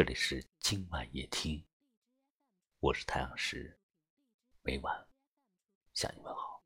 [0.00, 1.62] 这里是今晚夜听，
[2.78, 3.78] 我是太阳石，
[4.62, 5.06] 每晚
[5.92, 6.64] 向你问好。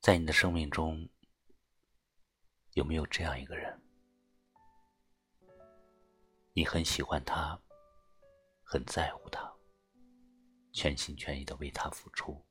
[0.00, 1.06] 在你的生命中，
[2.72, 3.82] 有没有这样一个人？
[6.54, 7.60] 你很喜欢他，
[8.62, 9.54] 很在乎他，
[10.72, 12.42] 全心全意的为他付出。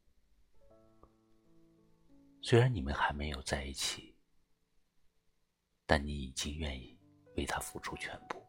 [2.43, 4.15] 虽然你们还没有在一起，
[5.87, 6.98] 但你已经愿意。
[7.39, 8.45] 为他付出全部，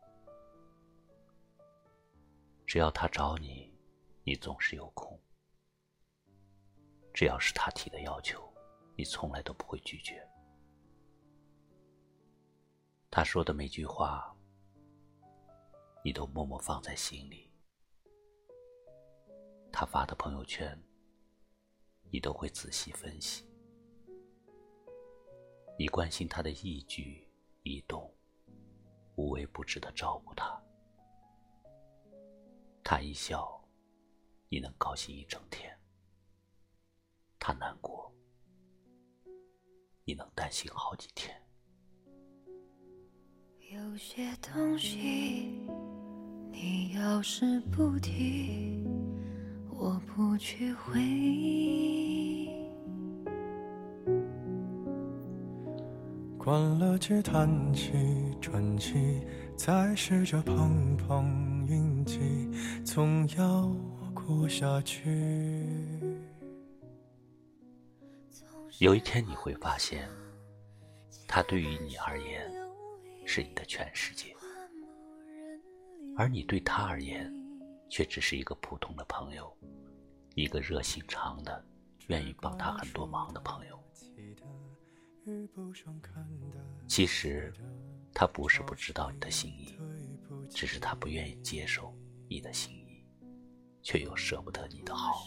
[2.67, 3.73] 只要他找你，
[4.25, 5.17] 你总是有空；
[7.15, 8.53] 只要是他提的要求，
[8.97, 10.29] 你从来都不会拒绝。
[13.13, 14.37] 他说的每句话，
[16.05, 17.49] 你都默默放在心里；
[19.71, 20.77] 他发的朋友圈，
[22.11, 23.49] 你都会仔细分析。
[25.79, 27.25] 你关心他的一举
[27.63, 28.13] 一动。
[29.21, 30.59] 无微不至的照顾他，
[32.83, 33.63] 他一笑，
[34.49, 35.71] 你能高兴一整天；
[37.39, 38.11] 他难过，
[40.07, 41.39] 你能担心好几天。
[43.71, 45.69] 有些东西，
[46.51, 48.83] 你要是不提，
[49.69, 52.50] 我不去回忆。
[56.51, 57.93] 关了机，叹气，
[58.41, 59.25] 喘气，
[59.57, 62.19] 再试着碰碰运气，
[62.85, 63.73] 总要
[64.13, 65.65] 过下去。
[68.81, 70.09] 有一天你会发现，
[71.29, 72.51] 他对于你而言
[73.25, 74.35] 是你的全世界，
[76.17, 77.33] 而你对他而言，
[77.89, 79.57] 却只是一个普通的朋友，
[80.35, 81.65] 一个热心肠的、
[82.09, 83.81] 愿意帮他很多忙的朋友。
[86.89, 87.53] 其实，
[88.13, 89.79] 他不是不知道你的心意，
[90.49, 91.95] 只是他不愿意接受
[92.29, 93.05] 你的心意，
[93.83, 95.27] 却又舍不得你的好，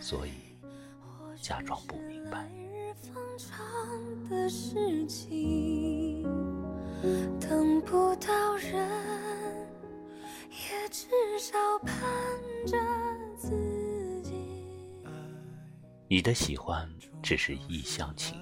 [0.00, 0.32] 所以
[1.40, 2.50] 假装不明白。
[7.40, 9.68] 等不到人，
[10.50, 11.94] 也至少盼
[12.66, 12.78] 着
[13.36, 14.32] 自己。
[16.08, 16.88] 你的喜欢
[17.22, 18.38] 只是一厢情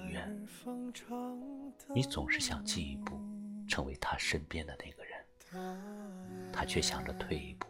[1.93, 3.19] 你总是想进一步
[3.67, 7.67] 成为他身边的那个人，他却想着退一步，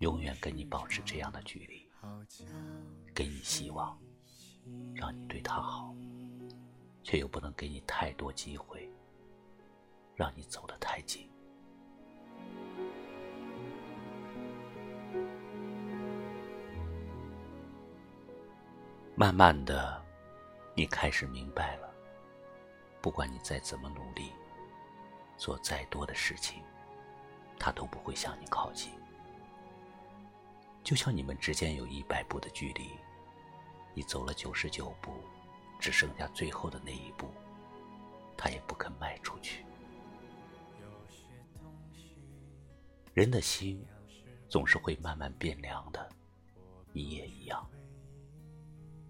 [0.00, 1.88] 永远跟你保持这样的距离，
[3.14, 3.98] 给你希望，
[4.94, 5.94] 让你对他好，
[7.02, 8.90] 却又不能给你太多机会，
[10.14, 11.28] 让你走得太近。
[19.14, 20.00] 慢慢的，
[20.78, 21.92] 你开始明白了。
[23.02, 24.32] 不管你再怎么努力，
[25.36, 26.62] 做再多的事情，
[27.58, 28.92] 他都不会向你靠近。
[30.84, 32.92] 就像你们之间有一百步的距离，
[33.92, 35.10] 你走了九十九步，
[35.80, 37.26] 只剩下最后的那一步，
[38.36, 39.66] 他也不肯迈出去。
[43.14, 43.84] 人的心
[44.48, 46.08] 总是会慢慢变凉的，
[46.92, 47.68] 你也一样。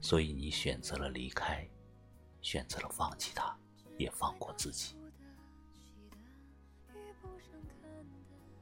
[0.00, 1.68] 所以你选择了离开，
[2.40, 3.56] 选择了放弃他。
[3.98, 4.94] 也放过自己，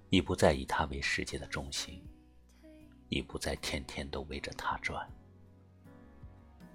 [0.08, 2.02] 你不再以他为世界的中心，
[3.06, 5.06] 你不再天天都围着他转。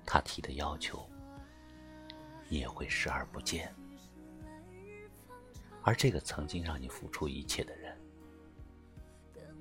[0.05, 1.09] 他提的要求，
[2.47, 3.73] 你也会视而不见。
[5.81, 7.99] 而这个曾经让你付出一切的人，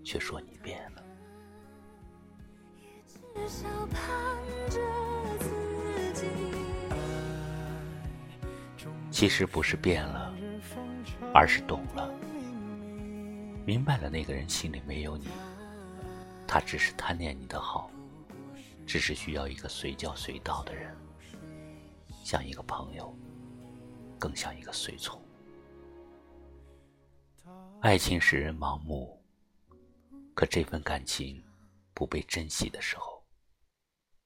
[0.04, 1.02] 却说你变了。
[9.20, 10.34] 其实不是变了，
[11.34, 12.10] 而是懂了，
[13.66, 15.28] 明白了那个人心里没有你，
[16.48, 17.90] 他只是贪恋你的好，
[18.86, 20.96] 只是需要一个随叫随到的人，
[22.24, 23.14] 像一个朋友，
[24.18, 25.22] 更像一个随从。
[27.82, 29.22] 爱情使人盲目，
[30.32, 31.44] 可这份感情
[31.92, 33.22] 不被珍惜的时候，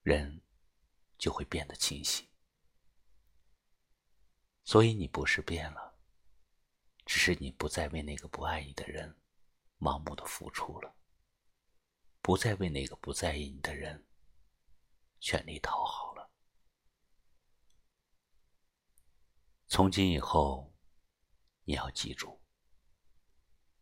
[0.04, 0.40] 人
[1.18, 2.24] 就会变得清醒。
[4.64, 5.98] 所以你不是变了，
[7.04, 9.14] 只是你不再为那个不爱你的人
[9.78, 10.96] 盲目的付出了，
[12.22, 14.06] 不再为那个不在意你的人
[15.20, 16.30] 全力讨好了。
[19.68, 20.74] 从今以后，
[21.64, 22.40] 你要记住，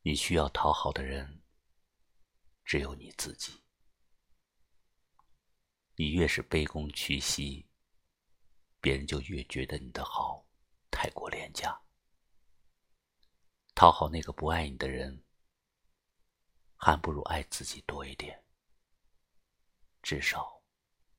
[0.03, 1.43] 你需要讨好的人
[2.65, 3.63] 只有你自己。
[5.95, 7.69] 你越是卑躬屈膝，
[8.81, 10.45] 别人就越觉得你的好。
[11.03, 11.77] 太过廉价，
[13.75, 15.21] 讨好那个不爱你的人，
[16.77, 18.41] 还不如爱自己多一点。
[20.01, 20.63] 至少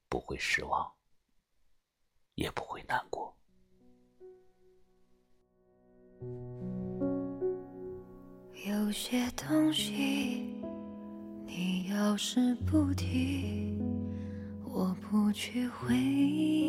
[0.07, 0.89] 不会失望，
[2.35, 3.35] 也不会难过。
[8.65, 10.63] 有些东西，
[11.45, 13.77] 你要是不提，
[14.63, 16.62] 我不去回忆。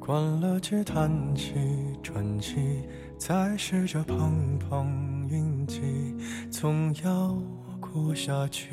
[0.00, 1.54] 关了机，叹气，
[2.02, 2.88] 喘气，
[3.18, 6.16] 再试着碰碰运气，
[6.50, 7.36] 总要
[7.78, 8.66] 过下去。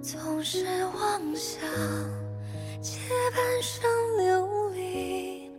[0.00, 1.60] 总是妄想
[2.80, 3.00] 借
[3.34, 5.50] 半生流离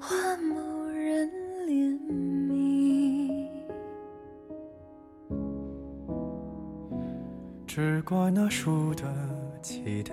[0.00, 1.30] 换某人
[1.68, 1.96] 怜
[2.50, 3.48] 悯，
[7.64, 9.06] 只怪那输得
[9.62, 10.12] 起的。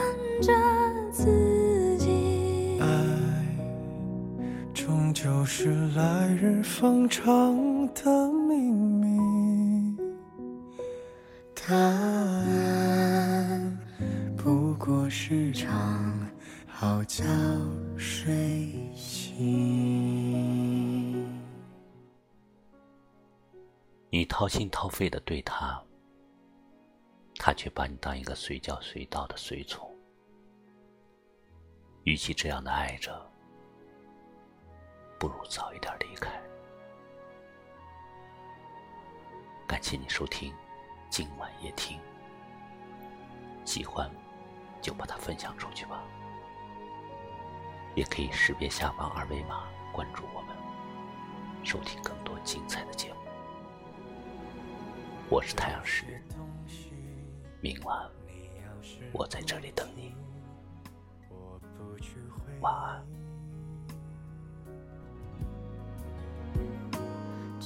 [5.63, 7.55] 是来日方长
[7.93, 9.95] 的秘密，
[11.53, 12.57] 答案
[14.35, 16.27] 不过是场
[16.65, 17.23] 好觉
[17.95, 19.37] 睡醒。
[24.09, 25.79] 你掏心掏肺的对他，
[27.35, 29.87] 他却把你当一个随叫随到的随从。
[32.05, 33.30] 与其这样的爱着。
[35.21, 36.31] 不如早一点离开。
[39.67, 40.51] 感谢你收听
[41.11, 41.99] 今晚夜听，
[43.63, 44.09] 喜欢
[44.81, 46.01] 就把它分享出去吧。
[47.93, 50.55] 也可以识别下方二维码关注我们，
[51.63, 53.19] 收听更多精彩的节目。
[55.29, 56.19] 我是太阳石，
[57.59, 58.09] 明晚
[59.13, 60.15] 我在这里等你。
[62.59, 63.10] 晚安。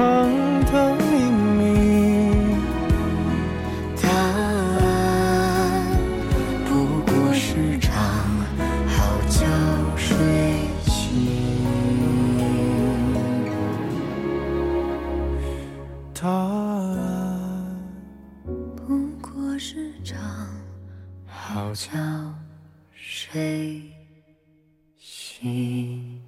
[0.00, 0.30] 方
[0.64, 1.04] 长的秘
[1.58, 1.60] 密，
[4.00, 4.80] 答案
[6.64, 6.70] 不
[7.02, 7.92] 过是场
[8.88, 9.44] 好觉
[9.98, 10.08] 睡
[10.86, 10.88] 醒。
[16.14, 17.76] 答案
[18.74, 20.18] 不过是场
[21.26, 21.90] 好觉
[22.94, 23.82] 睡
[24.96, 26.22] 醒。